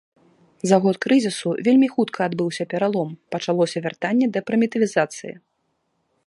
[0.69, 5.33] За год крызісу вельмі хутка адбыўся пералом, пачалося вяртанне да прымітывізацыі.